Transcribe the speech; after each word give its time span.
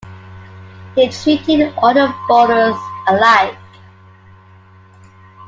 He 0.95 1.07
treated 1.09 1.75
all 1.77 1.93
the 1.93 2.11
bowlers 2.27 2.75
alike. 3.07 3.55